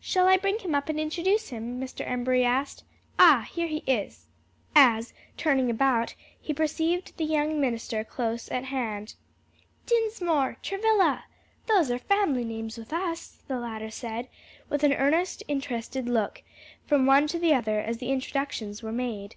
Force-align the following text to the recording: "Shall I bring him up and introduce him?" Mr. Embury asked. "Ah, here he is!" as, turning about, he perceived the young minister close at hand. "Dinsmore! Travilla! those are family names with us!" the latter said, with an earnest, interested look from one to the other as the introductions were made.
"Shall 0.00 0.28
I 0.28 0.36
bring 0.36 0.58
him 0.58 0.74
up 0.74 0.90
and 0.90 1.00
introduce 1.00 1.48
him?" 1.48 1.80
Mr. 1.80 2.06
Embury 2.06 2.44
asked. 2.44 2.84
"Ah, 3.18 3.48
here 3.50 3.68
he 3.68 3.78
is!" 3.86 4.26
as, 4.76 5.14
turning 5.38 5.70
about, 5.70 6.14
he 6.38 6.52
perceived 6.52 7.16
the 7.16 7.24
young 7.24 7.58
minister 7.58 8.04
close 8.04 8.50
at 8.50 8.64
hand. 8.64 9.14
"Dinsmore! 9.86 10.58
Travilla! 10.62 11.24
those 11.68 11.90
are 11.90 11.96
family 11.98 12.44
names 12.44 12.76
with 12.76 12.92
us!" 12.92 13.38
the 13.48 13.58
latter 13.58 13.90
said, 13.90 14.28
with 14.68 14.84
an 14.84 14.92
earnest, 14.92 15.42
interested 15.48 16.06
look 16.06 16.42
from 16.86 17.06
one 17.06 17.26
to 17.28 17.38
the 17.38 17.54
other 17.54 17.80
as 17.80 17.96
the 17.96 18.10
introductions 18.12 18.82
were 18.82 18.92
made. 18.92 19.36